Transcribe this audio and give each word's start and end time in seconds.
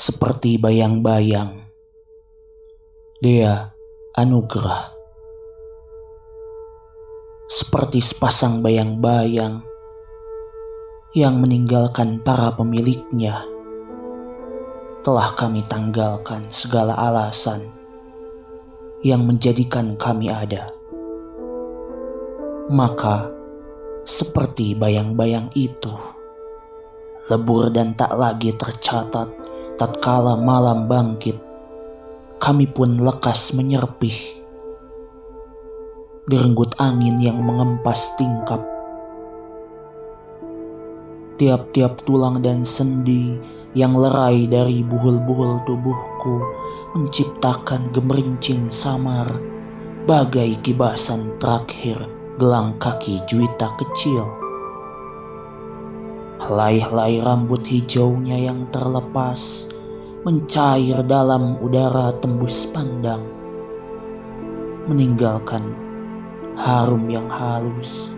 seperti 0.00 0.56
bayang-bayang. 0.56 1.68
Dea 3.20 3.68
Anugerah 4.16 4.96
seperti 7.44 8.00
sepasang 8.00 8.64
bayang-bayang 8.64 9.60
yang 11.12 11.36
meninggalkan 11.36 12.16
para 12.24 12.48
pemiliknya. 12.56 13.44
Telah 15.04 15.36
kami 15.36 15.68
tanggalkan 15.68 16.48
segala 16.48 16.96
alasan 16.96 17.68
yang 19.04 19.28
menjadikan 19.28 20.00
kami 20.00 20.32
ada. 20.32 20.72
Maka, 22.72 23.28
seperti 24.08 24.72
bayang-bayang 24.72 25.52
itu, 25.52 25.92
lebur 27.28 27.68
dan 27.68 27.92
tak 27.92 28.16
lagi 28.16 28.56
tercatat 28.56 29.39
tatkala 29.80 30.36
malam 30.36 30.84
bangkit, 30.84 31.40
kami 32.36 32.68
pun 32.68 33.00
lekas 33.00 33.56
menyerpih. 33.56 34.12
Gerenggut 36.28 36.76
angin 36.76 37.16
yang 37.16 37.40
mengempas 37.40 38.12
tingkap. 38.20 38.60
Tiap-tiap 41.40 42.04
tulang 42.04 42.44
dan 42.44 42.68
sendi 42.68 43.40
yang 43.72 43.96
lerai 43.96 44.44
dari 44.44 44.84
buhul-buhul 44.84 45.64
tubuhku 45.64 46.44
menciptakan 46.92 47.88
gemerincing 47.96 48.68
samar 48.68 49.32
bagai 50.04 50.60
kibasan 50.60 51.40
terakhir 51.40 51.96
gelang 52.36 52.76
kaki 52.76 53.16
juita 53.24 53.72
kecil 53.80 54.28
Helai-helai 56.40 57.22
rambut 57.22 57.62
hijaunya 57.62 58.50
yang 58.50 58.66
terlepas 58.66 59.69
mencair 60.20 61.00
dalam 61.08 61.56
udara 61.64 62.12
tembus 62.20 62.68
pandang, 62.68 63.24
meninggalkan 64.84 65.64
harum 66.60 67.08
yang 67.08 67.24
halus, 67.32 68.12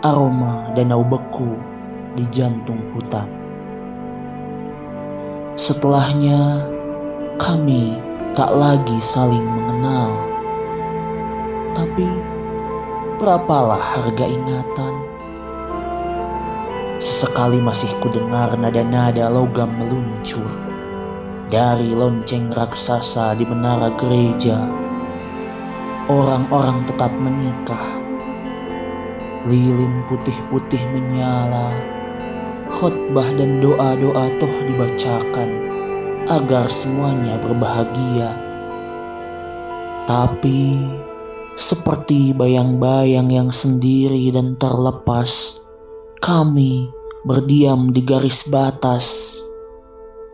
aroma 0.00 0.72
danau 0.72 1.04
beku 1.04 1.52
di 2.16 2.24
jantung 2.32 2.80
hutan. 2.96 3.28
Setelahnya, 5.60 6.64
kami 7.36 8.00
tak 8.32 8.48
lagi 8.48 8.96
saling 9.04 9.44
mengenal, 9.44 10.16
tapi 11.76 12.08
berapalah 13.20 13.76
harga 13.76 14.24
ingatan? 14.24 15.07
Sesekali 16.98 17.62
masih 17.62 17.94
kudengar 18.02 18.58
nada-nada 18.58 19.30
logam 19.30 19.70
meluncur 19.78 20.50
dari 21.46 21.94
lonceng 21.94 22.50
raksasa 22.50 23.38
di 23.38 23.46
menara 23.46 23.94
gereja. 23.94 24.66
Orang-orang 26.10 26.82
tetap 26.90 27.14
menikah. 27.14 27.86
Lilin 29.46 30.02
putih-putih 30.10 30.82
menyala. 30.90 31.70
Khotbah 32.66 33.30
dan 33.30 33.62
doa-doa 33.62 34.34
toh 34.42 34.54
dibacakan 34.66 35.50
agar 36.26 36.66
semuanya 36.66 37.38
berbahagia. 37.38 38.34
Tapi 40.04 40.82
seperti 41.54 42.34
bayang-bayang 42.34 43.30
yang 43.30 43.54
sendiri 43.54 44.34
dan 44.34 44.58
terlepas, 44.58 45.62
kami 46.18 46.90
berdiam 47.22 47.94
di 47.94 48.02
garis 48.02 48.50
batas, 48.50 49.38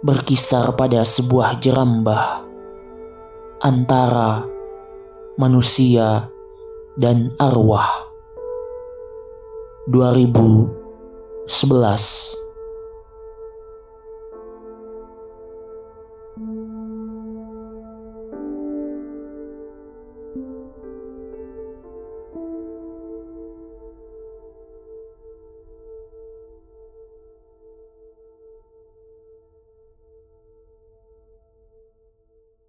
berkisar 0.05 0.77
pada 0.77 1.05
sebuah 1.05 1.61
jerambah 1.61 2.45
antara 3.61 4.45
manusia 5.37 6.29
dan 6.97 7.31
arwah. 7.41 7.89
2011 9.93 12.45